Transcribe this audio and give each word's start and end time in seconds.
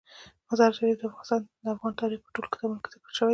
مزارشریف 0.49 0.95
د 1.01 1.05
افغان 1.73 1.93
تاریخ 2.01 2.19
په 2.23 2.29
ټولو 2.33 2.47
کتابونو 2.53 2.81
کې 2.83 2.89
ذکر 2.93 3.11
شوی 3.17 3.29
دی. 3.29 3.29